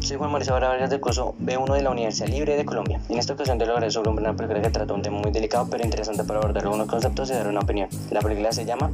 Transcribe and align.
soy 0.00 0.16
Juan 0.16 0.30
Mauricio 0.30 0.54
Vargas 0.54 0.90
del 0.90 1.00
curso 1.00 1.34
B1 1.40 1.74
de 1.74 1.82
la 1.82 1.90
Universidad 1.90 2.28
Libre 2.28 2.56
de 2.56 2.64
Colombia. 2.64 3.00
En 3.08 3.18
esta 3.18 3.34
ocasión 3.34 3.58
te 3.58 3.66
lo 3.66 3.74
hablaré 3.74 3.90
sobre 3.90 4.10
una 4.10 4.34
película 4.34 4.62
que 4.62 4.70
trata 4.70 4.94
un 4.94 5.02
tema 5.02 5.18
muy 5.18 5.30
delicado 5.30 5.66
pero 5.70 5.84
interesante 5.84 6.24
para 6.24 6.40
abordar 6.40 6.64
algunos 6.64 6.86
conceptos 6.86 7.30
y 7.30 7.34
dar 7.34 7.48
una 7.48 7.60
opinión. 7.60 7.88
La 8.10 8.20
película 8.20 8.52
se 8.52 8.64
llama 8.64 8.90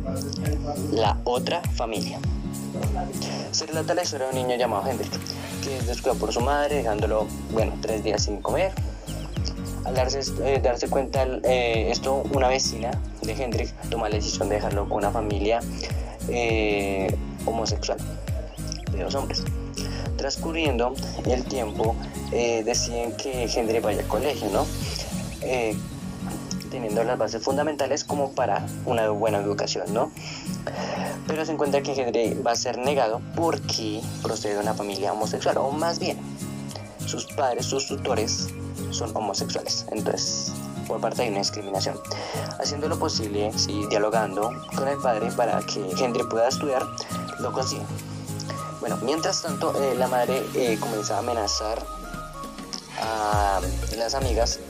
La 0.92 1.19
Otra 1.24 1.61
Familia. 1.61 2.19
Se 3.52 3.66
relata 3.66 3.95
la 3.95 4.02
historia 4.02 4.27
de 4.27 4.32
un 4.32 4.46
niño 4.46 4.56
llamado 4.56 4.88
Hendrik, 4.88 5.11
que 5.62 5.79
es 5.79 5.87
descuidado 5.87 6.19
por 6.19 6.32
su 6.32 6.41
madre, 6.41 6.77
dejándolo, 6.77 7.27
bueno, 7.52 7.73
tres 7.80 8.02
días 8.02 8.25
sin 8.25 8.43
comer. 8.43 8.73
Al 9.84 9.95
darse, 9.95 10.20
eh, 10.45 10.61
darse 10.61 10.88
cuenta 10.88 11.25
eh, 11.45 11.91
esto, 11.91 12.25
una 12.32 12.48
vecina 12.48 12.91
de 13.23 13.32
Hendrik 13.32 13.73
toma 13.91 14.09
la 14.09 14.16
decisión 14.16 14.48
de 14.48 14.57
dejarlo 14.57 14.88
con 14.88 14.98
una 14.98 15.12
familia 15.12 15.61
eh, 16.29 17.16
homosexual 17.45 17.98
de 18.96 19.05
dos 19.05 19.14
hombres. 19.14 19.45
Transcurriendo 20.16 20.95
el 21.27 21.45
tiempo, 21.45 21.95
eh, 22.32 22.62
deciden 22.64 23.16
que 23.16 23.45
Hendrik 23.45 23.82
vaya 23.82 24.00
al 24.00 24.09
colegio, 24.09 24.48
¿no? 24.50 24.66
Eh, 25.42 25.77
teniendo 26.70 27.04
las 27.04 27.16
bases 27.16 27.42
fundamentales 27.42 28.04
como 28.04 28.32
para 28.32 28.66
una 28.84 29.09
buena 29.10 29.38
educación, 29.38 29.92
¿no? 29.92 30.10
Pero 31.27 31.45
se 31.45 31.52
encuentra 31.52 31.82
que 31.82 31.92
Hendrik 31.92 32.45
va 32.45 32.52
a 32.52 32.56
ser 32.56 32.78
negado 32.78 33.20
porque 33.34 34.01
procede 34.23 34.54
de 34.54 34.60
una 34.60 34.74
familia 34.74 35.12
homosexual, 35.12 35.59
o 35.59 35.70
más 35.70 35.98
bien, 35.98 36.18
sus 37.06 37.26
padres, 37.26 37.66
sus 37.66 37.87
tutores, 37.87 38.48
son 38.90 39.15
homosexuales. 39.16 39.87
Entonces, 39.90 40.52
por 40.87 41.01
parte 41.01 41.23
de 41.23 41.30
una 41.30 41.38
discriminación. 41.38 41.98
Haciendo 42.59 42.88
lo 42.88 42.98
posible, 42.98 43.51
sí, 43.56 43.87
dialogando 43.90 44.51
con 44.76 44.88
el 44.88 44.98
padre 44.98 45.30
para 45.32 45.60
que 45.60 45.80
Hendrik 45.98 46.28
pueda 46.28 46.48
estudiar, 46.48 46.84
lo 47.40 47.52
consigue. 47.52 47.82
Bueno, 48.86 49.02
mientras 49.02 49.42
tanto, 49.42 49.74
eh, 49.82 49.96
la 49.96 50.06
madre 50.06 50.45
eh, 50.54 50.79
comienza 50.79 51.16
a 51.16 51.18
amenazar 51.18 51.84
a 53.02 53.60
las 53.96 54.15
amigas 54.15 54.60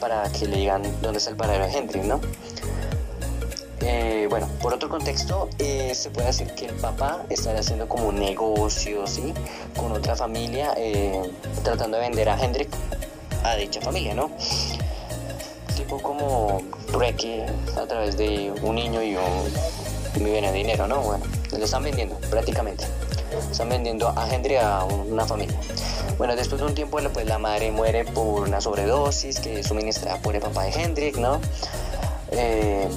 para 0.00 0.28
que 0.32 0.46
le 0.46 0.56
digan 0.56 0.82
dónde 1.00 1.18
está 1.18 1.30
el 1.30 1.36
paradero 1.36 1.66
de 1.66 1.78
Hendrik, 1.78 2.02
¿no? 2.02 2.20
Eh, 3.82 4.26
bueno, 4.28 4.48
por 4.60 4.74
otro 4.74 4.88
contexto, 4.88 5.48
eh, 5.60 5.94
se 5.94 6.10
puede 6.10 6.26
decir 6.26 6.52
que 6.56 6.66
el 6.66 6.74
papá 6.74 7.22
está 7.30 7.56
haciendo 7.56 7.86
como 7.86 8.08
un 8.08 8.18
negocio. 8.18 9.04
Con 9.76 9.92
otra 9.92 10.16
familia, 10.16 10.74
tratando 11.62 11.96
de 11.96 12.08
vender 12.08 12.28
a 12.28 12.42
Hendrik 12.42 12.70
a 13.44 13.54
dicha 13.54 13.80
familia, 13.80 14.16
¿no? 14.16 14.32
Tipo 15.76 16.02
como 16.02 16.60
trueque 16.90 17.46
a 17.80 17.86
través 17.86 18.16
de 18.16 18.52
un 18.62 18.74
niño 18.74 19.00
y 19.00 19.14
un 19.14 20.26
y 20.26 20.52
dinero, 20.52 20.88
¿no? 20.88 21.02
Bueno, 21.02 21.24
le 21.58 21.64
están 21.64 21.82
vendiendo 21.82 22.16
prácticamente. 22.30 22.84
Están 23.50 23.68
vendiendo 23.68 24.08
a 24.08 24.28
Hendrik 24.28 24.58
a 24.58 24.84
una 24.84 25.24
familia. 25.24 25.58
Bueno, 26.18 26.36
después 26.36 26.60
de 26.60 26.66
un 26.66 26.74
tiempo, 26.74 26.98
pues 27.12 27.26
la 27.26 27.38
madre 27.38 27.70
muere 27.70 28.04
por 28.04 28.48
una 28.48 28.60
sobredosis 28.60 29.40
que 29.40 29.60
es 29.60 29.66
suministrada 29.66 30.20
por 30.20 30.34
el 30.34 30.42
papá 30.42 30.64
de 30.64 30.70
Hendrik, 30.70 31.16
¿no? 31.16 31.40
Eh, 32.32 32.88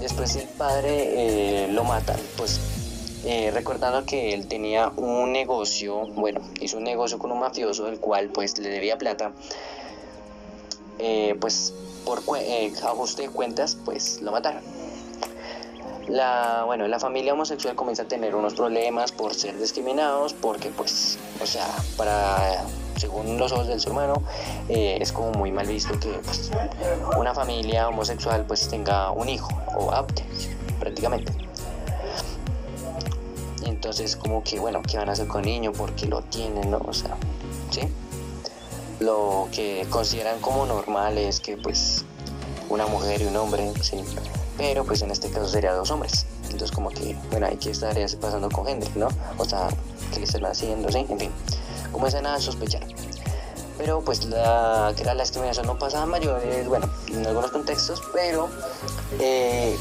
después 0.00 0.36
el 0.36 0.48
padre 0.48 1.64
eh, 1.64 1.68
lo 1.68 1.84
matan, 1.84 2.16
pues 2.36 2.60
eh, 3.24 3.50
recordando 3.52 4.06
que 4.06 4.32
él 4.32 4.46
tenía 4.46 4.92
un 4.96 5.32
negocio, 5.32 6.06
bueno, 6.14 6.40
hizo 6.60 6.78
un 6.78 6.84
negocio 6.84 7.18
con 7.18 7.32
un 7.32 7.40
mafioso, 7.40 7.88
el 7.88 7.98
cual 7.98 8.30
pues 8.30 8.58
le 8.58 8.70
debía 8.70 8.96
plata, 8.96 9.32
eh, 10.98 11.36
pues 11.40 11.74
por 12.04 12.22
eh, 12.38 12.72
ajuste 12.82 13.22
de 13.22 13.28
cuentas, 13.28 13.76
pues 13.84 14.22
lo 14.22 14.30
mataron. 14.30 14.77
La, 16.08 16.62
bueno, 16.64 16.88
la 16.88 16.98
familia 16.98 17.34
homosexual 17.34 17.74
comienza 17.74 18.04
a 18.04 18.06
tener 18.06 18.34
unos 18.34 18.54
problemas 18.54 19.12
por 19.12 19.34
ser 19.34 19.58
discriminados, 19.58 20.32
porque 20.32 20.70
pues, 20.70 21.18
o 21.42 21.46
sea, 21.46 21.66
para, 21.98 22.64
según 22.96 23.36
los 23.36 23.52
ojos 23.52 23.66
del 23.68 23.78
ser 23.78 23.92
humano, 23.92 24.22
eh, 24.70 24.96
es 25.00 25.12
como 25.12 25.32
muy 25.32 25.52
mal 25.52 25.66
visto 25.66 25.98
que 26.00 26.08
pues, 26.24 26.50
una 27.18 27.34
familia 27.34 27.88
homosexual 27.88 28.44
pues 28.46 28.68
tenga 28.68 29.10
un 29.10 29.28
hijo 29.28 29.50
o 29.76 29.92
apte, 29.92 30.24
prácticamente. 30.80 31.30
Entonces 33.66 34.16
como 34.16 34.42
que, 34.42 34.58
bueno, 34.58 34.80
¿qué 34.82 34.96
van 34.96 35.10
a 35.10 35.12
hacer 35.12 35.28
con 35.28 35.44
el 35.44 35.50
niño? 35.50 35.72
Porque 35.72 36.06
lo 36.06 36.22
tienen, 36.22 36.70
¿no? 36.70 36.78
O 36.78 36.92
sea, 36.94 37.16
¿sí? 37.70 37.82
Lo 38.98 39.48
que 39.52 39.86
consideran 39.90 40.40
como 40.40 40.64
normal 40.64 41.18
es 41.18 41.38
que 41.38 41.58
pues 41.58 42.04
una 42.70 42.86
mujer 42.86 43.20
y 43.20 43.26
un 43.26 43.36
hombre, 43.36 43.72
sí. 43.82 44.02
Pero 44.58 44.84
pues 44.84 45.00
en 45.02 45.10
este 45.10 45.30
caso 45.30 45.48
sería 45.48 45.72
dos 45.72 45.90
hombres. 45.90 46.26
Entonces 46.44 46.72
como 46.72 46.90
que, 46.90 47.16
bueno, 47.30 47.46
hay 47.46 47.56
que 47.56 47.70
estar 47.70 47.96
pasando 48.20 48.50
con 48.50 48.68
Hendrik, 48.68 48.94
¿no? 48.96 49.08
O 49.38 49.44
sea, 49.44 49.68
¿qué 50.12 50.18
le 50.18 50.24
están 50.24 50.44
haciendo? 50.44 50.90
Sí, 50.90 51.06
en 51.08 51.18
fin. 51.18 51.30
Comienzan 51.92 52.26
a 52.26 52.38
sospechar. 52.40 52.82
Pero 53.78 54.02
pues 54.02 54.24
la, 54.24 54.92
que 54.96 55.02
era 55.02 55.14
la 55.14 55.22
discriminación 55.22 55.66
no 55.66 55.78
pasaba 55.78 56.04
mayores, 56.04 56.66
bueno, 56.66 56.90
en 57.06 57.24
algunos 57.24 57.52
contextos, 57.52 58.02
pero 58.12 58.48
eh, 59.20 59.78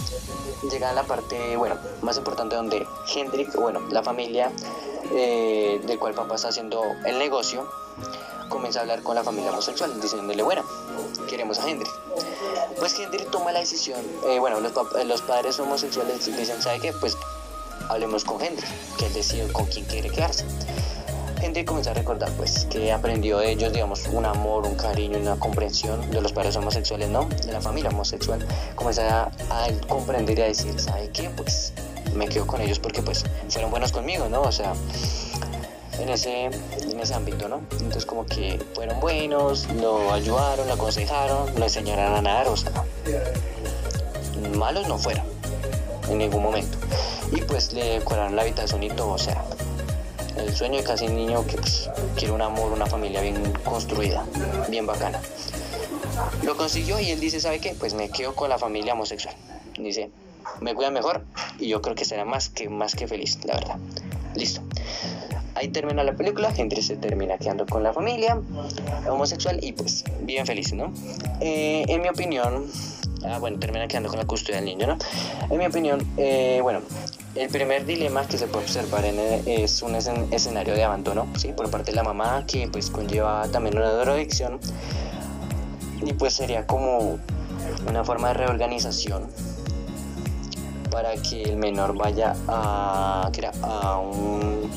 llega 0.71 0.91
a 0.91 0.93
la 0.93 1.01
parte, 1.03 1.57
bueno, 1.57 1.75
más 2.03 2.15
importante 2.17 2.55
donde 2.55 2.85
Hendrik, 3.13 3.55
bueno, 3.55 3.81
la 3.89 4.03
familia 4.03 4.51
eh, 5.11 5.81
del 5.83 5.97
cual 5.97 6.13
papá 6.13 6.35
está 6.35 6.49
haciendo 6.49 6.83
el 7.05 7.17
negocio, 7.17 7.67
comienza 8.49 8.79
a 8.79 8.81
hablar 8.83 9.01
con 9.01 9.15
la 9.15 9.23
familia 9.23 9.51
homosexual, 9.51 9.99
diciéndole, 9.99 10.43
bueno, 10.43 10.63
queremos 11.27 11.57
a 11.57 11.67
Hendrik. 11.67 11.91
Pues 12.79 12.97
Hendrik 12.99 13.29
toma 13.31 13.51
la 13.51 13.59
decisión, 13.59 14.01
eh, 14.27 14.39
bueno, 14.39 14.59
los, 14.59 15.21
padres 15.21 15.59
homosexuales 15.59 16.25
dicen, 16.25 16.61
¿sabe 16.61 16.79
qué? 16.79 16.93
Pues 16.93 17.17
hablemos 17.89 18.23
con 18.23 18.41
Hendrik, 18.41 18.67
que 18.97 19.07
él 19.07 19.13
decide 19.13 19.51
con 19.51 19.65
quién 19.65 19.85
quiere 19.85 20.09
quedarse. 20.09 20.45
Hendrik 21.41 21.67
comienza 21.67 21.91
a 21.91 21.93
recordar, 21.93 22.31
pues, 22.31 22.65
que 22.65 22.91
aprendió 22.91 23.37
de 23.37 23.51
ellos, 23.51 23.71
digamos, 23.71 24.07
un 24.07 24.25
amor, 24.25 24.65
un 24.65 24.75
cariño, 24.75 25.19
una 25.19 25.37
comprensión 25.37 26.09
de 26.09 26.19
los 26.21 26.33
padres 26.33 26.55
homosexuales, 26.55 27.09
¿no? 27.09 27.25
De 27.25 27.51
la 27.51 27.61
familia 27.61 27.91
homosexual. 27.91 28.45
Comienza 28.75 29.31
a, 29.49 29.67
comprender 29.87 30.39
y 30.39 30.41
a 30.41 30.45
decir, 30.45 30.79
¿sabe 30.79 31.09
qué? 31.11 31.29
Pues 31.29 31.73
me 32.15 32.27
quedo 32.27 32.47
con 32.47 32.61
ellos 32.61 32.79
porque, 32.79 33.03
pues, 33.03 33.23
fueron 33.49 33.69
buenos 33.69 33.91
conmigo, 33.91 34.27
¿no? 34.29 34.41
O 34.41 34.51
sea, 34.51 34.73
en 35.99 36.09
ese, 36.09 36.45
en 36.45 36.99
ese 36.99 37.13
ámbito, 37.13 37.47
¿no? 37.47 37.61
Entonces 37.71 38.05
como 38.05 38.25
que 38.25 38.59
fueron 38.73 38.99
buenos, 38.99 39.67
lo 39.73 40.13
ayudaron, 40.13 40.67
lo 40.67 40.73
aconsejaron, 40.73 41.53
lo 41.57 41.63
enseñaron 41.63 42.15
a 42.15 42.21
nadar, 42.21 42.47
o 42.47 42.57
sea, 42.57 42.71
malos 44.55 44.87
no 44.87 44.97
fueron 44.97 45.25
en 46.09 46.17
ningún 46.17 46.43
momento. 46.43 46.77
Y 47.31 47.41
pues 47.41 47.73
le 47.73 47.99
decoraron 47.99 48.35
la 48.35 48.43
habitación 48.43 48.83
y 48.83 48.89
todo, 48.89 49.11
o 49.11 49.17
sea, 49.17 49.43
el 50.37 50.55
sueño 50.55 50.77
de 50.77 50.83
casi 50.83 51.07
niño 51.07 51.45
que 51.45 51.57
pues, 51.57 51.89
quiere 52.15 52.33
un 52.33 52.41
amor, 52.41 52.71
una 52.71 52.85
familia 52.85 53.21
bien 53.21 53.53
construida, 53.63 54.25
bien 54.69 54.85
bacana. 54.85 55.21
Lo 56.43 56.55
consiguió 56.55 56.99
y 56.99 57.11
él 57.11 57.19
dice, 57.19 57.39
¿sabe 57.39 57.59
qué? 57.59 57.75
Pues 57.77 57.93
me 57.93 58.09
quedo 58.09 58.33
con 58.33 58.49
la 58.49 58.57
familia 58.57 58.93
homosexual. 58.93 59.35
Dice, 59.77 60.09
me 60.61 60.73
cuida 60.73 60.89
mejor 60.89 61.23
y 61.59 61.67
yo 61.67 61.81
creo 61.81 61.95
que 61.95 62.05
será 62.05 62.25
más 62.25 62.49
que, 62.49 62.69
más 62.69 62.95
que 62.95 63.07
feliz, 63.07 63.39
la 63.43 63.55
verdad. 63.55 63.77
Listo. 64.35 64.61
Ahí 65.57 65.69
termina 65.69 66.03
la 66.03 66.13
película, 66.13 66.53
Henry 66.55 66.83
se 66.83 66.97
termina 66.97 67.37
quedando 67.39 67.65
con 67.65 67.81
la 67.81 67.91
familia 67.91 68.39
homosexual 69.09 69.59
y 69.63 69.71
pues 69.73 70.03
bien 70.21 70.45
feliz, 70.45 70.71
¿no? 70.73 70.93
Eh, 71.41 71.83
en 71.87 72.01
mi 72.03 72.09
opinión, 72.09 72.65
ah, 73.25 73.39
bueno, 73.39 73.57
termina 73.57 73.87
quedando 73.87 74.09
con 74.09 74.19
la 74.19 74.25
custodia 74.25 74.57
del 74.57 74.65
niño, 74.65 74.85
¿no? 74.85 74.97
En 75.49 75.57
mi 75.57 75.65
opinión, 75.65 76.05
eh, 76.17 76.59
bueno, 76.61 76.81
el 77.33 77.49
primer 77.49 77.85
dilema 77.87 78.27
que 78.27 78.37
se 78.37 78.45
puede 78.47 78.65
observar 78.65 79.03
es 79.05 79.81
un 79.81 79.93
escen- 79.95 80.27
escenario 80.31 80.75
de 80.75 80.83
abandono, 80.83 81.25
¿sí? 81.37 81.53
Por 81.53 81.71
parte 81.71 81.89
de 81.91 81.95
la 81.95 82.03
mamá, 82.03 82.45
que 82.45 82.67
pues 82.67 82.91
conlleva 82.91 83.47
también 83.51 83.77
una 83.77 83.89
drogadicción 83.89 84.59
y 86.05 86.13
pues 86.13 86.33
sería 86.33 86.67
como 86.67 87.17
una 87.89 88.03
forma 88.03 88.27
de 88.27 88.33
reorganización 88.35 89.23
para 90.91 91.15
que 91.15 91.41
el 91.41 91.57
menor 91.57 91.97
vaya 91.97 92.35
a, 92.47 93.29
a 93.63 93.97
un 93.99 94.69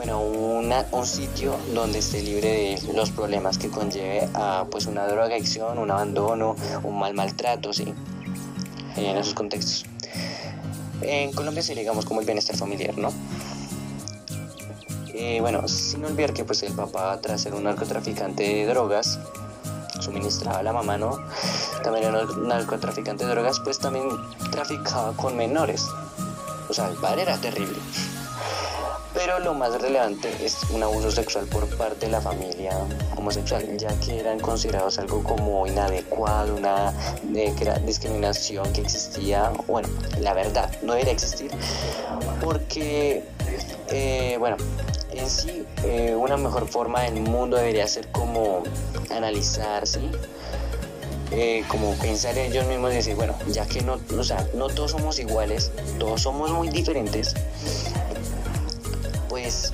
bueno 0.00 0.20
una- 0.22 0.86
un 0.92 1.04
sitio 1.06 1.54
donde 1.74 1.98
esté 1.98 2.22
libre 2.22 2.48
de 2.80 2.92
los 2.94 3.10
problemas 3.10 3.58
que 3.58 3.68
conlleve 3.68 4.26
a 4.32 4.64
pues 4.70 4.86
una 4.86 5.06
drogadicción, 5.06 5.78
un 5.78 5.90
abandono, 5.90 6.56
un 6.84 6.98
mal 6.98 7.12
maltrato, 7.12 7.74
sí, 7.74 7.92
en 8.96 9.16
esos 9.18 9.34
contextos. 9.34 9.84
En 11.02 11.32
Colombia 11.32 11.62
sería 11.62 11.82
digamos 11.82 12.06
como 12.06 12.20
el 12.20 12.26
bienestar 12.26 12.56
familiar, 12.56 12.96
¿no? 12.96 13.12
Eh, 15.12 15.38
bueno, 15.42 15.68
sin 15.68 16.02
olvidar 16.06 16.32
que 16.32 16.44
pues 16.44 16.62
el 16.62 16.72
papá 16.72 17.18
tras 17.20 17.42
ser 17.42 17.52
un 17.54 17.64
narcotraficante 17.64 18.42
de 18.42 18.64
drogas 18.66 19.18
suministraba 20.00 20.60
a 20.60 20.62
la 20.62 20.72
mamá, 20.72 20.96
¿no? 20.96 21.18
También 21.84 22.06
era 22.06 22.22
un 22.24 22.48
narcotraficante 22.48 23.26
de 23.26 23.30
drogas, 23.32 23.60
pues 23.60 23.78
también 23.78 24.06
traficaba 24.50 25.12
con 25.12 25.36
menores. 25.36 25.86
O 26.70 26.72
sea, 26.72 26.88
el 26.88 26.96
padre 26.96 27.22
era 27.22 27.36
terrible. 27.36 27.76
Pero 29.12 29.40
lo 29.40 29.54
más 29.54 29.80
relevante 29.80 30.32
es 30.44 30.62
un 30.70 30.82
abuso 30.82 31.10
sexual 31.10 31.46
por 31.46 31.66
parte 31.76 32.06
de 32.06 32.12
la 32.12 32.20
familia 32.20 32.78
homosexual, 33.16 33.76
ya 33.76 33.88
que 34.00 34.20
eran 34.20 34.38
considerados 34.38 34.98
algo 34.98 35.22
como 35.24 35.66
inadecuado, 35.66 36.54
una 36.54 36.92
eh, 37.34 37.52
era 37.60 37.78
discriminación 37.80 38.72
que 38.72 38.82
existía, 38.82 39.50
bueno, 39.66 39.88
la 40.20 40.32
verdad, 40.32 40.70
no 40.82 40.92
debería 40.92 41.12
existir, 41.12 41.50
porque 42.40 43.24
eh, 43.88 44.36
bueno, 44.38 44.56
en 45.10 45.28
sí, 45.28 45.66
eh, 45.82 46.14
una 46.14 46.36
mejor 46.36 46.68
forma 46.68 47.02
del 47.02 47.20
mundo 47.20 47.56
debería 47.56 47.88
ser 47.88 48.08
como 48.12 48.62
analizar, 49.10 49.86
¿sí? 49.86 50.08
Como 51.68 51.94
pensar 51.94 52.36
en 52.38 52.50
ellos 52.50 52.66
mismos 52.66 52.92
y 52.92 52.96
decir, 52.96 53.14
bueno, 53.14 53.36
ya 53.48 53.64
que 53.64 53.82
no, 53.82 54.00
o 54.18 54.24
sea, 54.24 54.44
no 54.54 54.68
todos 54.68 54.90
somos 54.90 55.18
iguales, 55.20 55.70
todos 56.00 56.22
somos 56.22 56.50
muy 56.50 56.68
diferentes, 56.70 57.34
pues 59.30 59.70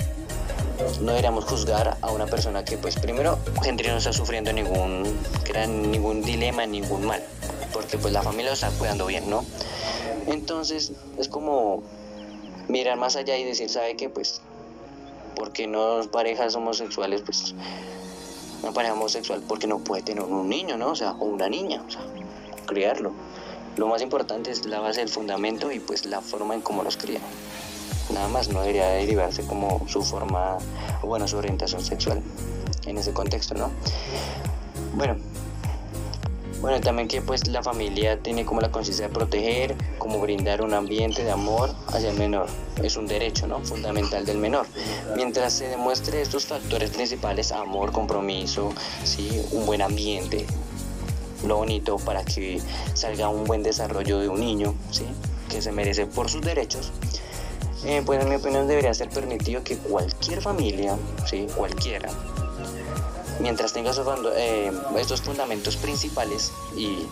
no 1.00 1.12
deberíamos 1.12 1.46
juzgar 1.46 1.96
a 2.02 2.12
una 2.12 2.26
persona 2.26 2.64
que 2.64 2.76
pues 2.76 2.96
primero 2.96 3.38
gente 3.62 3.88
no 3.88 3.96
está 3.96 4.12
sufriendo 4.12 4.52
ningún 4.52 5.18
gran 5.44 5.90
ningún 5.90 6.22
dilema 6.22 6.66
ningún 6.66 7.06
mal 7.06 7.24
porque 7.72 7.96
pues 7.96 8.12
la 8.12 8.22
familia 8.22 8.50
lo 8.50 8.54
está 8.54 8.70
cuidando 8.70 9.06
bien 9.06 9.28
no 9.28 9.44
entonces 10.26 10.92
es 11.18 11.28
como 11.28 11.82
mirar 12.68 12.98
más 12.98 13.16
allá 13.16 13.36
y 13.38 13.44
decir 13.44 13.70
sabe 13.70 13.96
que 13.96 14.10
pues 14.10 14.42
porque 15.34 15.66
no 15.66 16.02
parejas 16.12 16.54
homosexuales 16.54 17.22
pues 17.22 17.54
una 18.62 18.72
pareja 18.72 18.92
homosexual 18.92 19.42
porque 19.48 19.66
no 19.66 19.78
puede 19.78 20.02
tener 20.02 20.22
un 20.22 20.48
niño 20.50 20.76
no 20.76 20.90
o 20.90 20.94
sea 20.94 21.12
o 21.12 21.24
una 21.24 21.48
niña 21.48 21.82
o 21.86 21.90
sea 21.90 22.02
criarlo. 22.66 23.12
Lo 23.76 23.86
más 23.86 24.02
importante 24.02 24.50
es 24.50 24.66
la 24.66 24.80
base 24.80 25.00
del 25.00 25.08
fundamento 25.08 25.70
y 25.70 25.80
pues 25.80 26.04
la 26.04 26.20
forma 26.20 26.54
en 26.54 26.60
cómo 26.60 26.82
los 26.82 26.96
crían 26.96 27.22
nada 28.10 28.28
más, 28.28 28.48
no 28.48 28.60
debería 28.60 28.88
derivarse 28.88 29.44
como 29.46 29.86
su 29.88 30.02
forma, 30.02 30.58
bueno, 31.02 31.26
su 31.28 31.36
orientación 31.36 31.82
sexual 31.82 32.22
en 32.86 32.98
ese 32.98 33.12
contexto, 33.12 33.54
¿no? 33.54 33.70
Bueno, 34.94 35.16
bueno, 36.60 36.80
también 36.80 37.06
que 37.06 37.20
pues 37.20 37.46
la 37.48 37.62
familia 37.62 38.20
tiene 38.22 38.46
como 38.46 38.60
la 38.60 38.70
conciencia 38.70 39.08
de 39.08 39.14
proteger, 39.14 39.76
como 39.98 40.18
brindar 40.20 40.62
un 40.62 40.72
ambiente 40.72 41.22
de 41.22 41.30
amor 41.30 41.74
hacia 41.88 42.10
el 42.10 42.18
menor. 42.18 42.46
Es 42.82 42.96
un 42.96 43.06
derecho, 43.06 43.46
¿no? 43.46 43.60
Fundamental 43.60 44.24
del 44.24 44.38
menor. 44.38 44.66
Mientras 45.14 45.52
se 45.52 45.68
demuestre 45.68 46.22
estos 46.22 46.46
factores 46.46 46.90
principales, 46.90 47.52
amor, 47.52 47.92
compromiso, 47.92 48.72
¿sí? 49.04 49.42
Un 49.52 49.66
buen 49.66 49.82
ambiente, 49.82 50.46
lo 51.46 51.58
bonito 51.58 51.98
para 51.98 52.24
que 52.24 52.60
salga 52.94 53.28
un 53.28 53.44
buen 53.44 53.62
desarrollo 53.62 54.18
de 54.18 54.28
un 54.28 54.40
niño, 54.40 54.74
¿sí? 54.90 55.04
Que 55.50 55.60
se 55.60 55.72
merece 55.72 56.06
por 56.06 56.30
sus 56.30 56.40
derechos, 56.40 56.90
eh, 57.84 58.02
pues 58.04 58.22
en 58.22 58.28
mi 58.28 58.36
opinión 58.36 58.66
debería 58.66 58.94
ser 58.94 59.10
permitido 59.10 59.62
que 59.62 59.76
cualquier 59.76 60.40
familia, 60.40 60.96
¿sí? 61.26 61.46
cualquiera, 61.54 62.10
mientras 63.40 63.72
tenga 63.72 63.92
eh, 64.36 64.72
estos 64.98 65.20
fundamentos 65.22 65.76
principales 65.76 66.52
y 66.76 67.06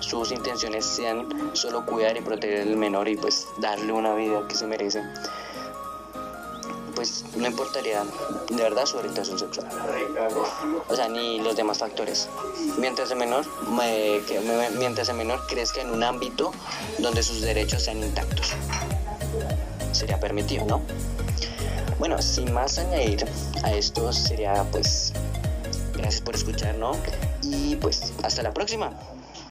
sus 0.00 0.32
intenciones 0.32 0.84
sean 0.84 1.28
solo 1.54 1.86
cuidar 1.86 2.16
y 2.16 2.20
proteger 2.20 2.62
al 2.62 2.76
menor 2.76 3.08
y 3.08 3.16
pues 3.16 3.46
darle 3.58 3.92
una 3.92 4.14
vida 4.14 4.46
que 4.48 4.54
se 4.54 4.66
merece, 4.66 5.02
pues 6.94 7.24
no 7.36 7.46
importaría 7.46 8.04
de 8.50 8.62
verdad 8.62 8.86
su 8.86 8.98
orientación 8.98 9.38
sexual. 9.38 9.68
O 10.88 10.94
sea, 10.94 11.08
ni 11.08 11.40
los 11.40 11.56
demás 11.56 11.78
factores. 11.78 12.28
Mientras 12.78 13.10
el 13.10 13.16
menor, 13.16 13.44
mientras 14.78 15.08
el 15.08 15.16
menor 15.16 15.46
crezca 15.46 15.80
en 15.80 15.90
un 15.90 16.02
ámbito 16.02 16.52
donde 16.98 17.22
sus 17.22 17.40
derechos 17.40 17.82
sean 17.82 17.98
intactos 18.02 18.52
sería 19.94 20.18
permitido, 20.20 20.64
¿no? 20.66 20.80
Bueno, 21.98 22.20
sin 22.20 22.52
más 22.52 22.78
añadir 22.78 23.24
a 23.62 23.72
esto 23.72 24.12
sería 24.12 24.64
pues 24.70 25.12
gracias 25.94 26.20
por 26.20 26.34
escuchar, 26.34 26.74
¿no? 26.76 26.92
Y 27.42 27.76
pues 27.76 28.12
hasta 28.22 28.42
la 28.42 28.52
próxima. 28.52 28.92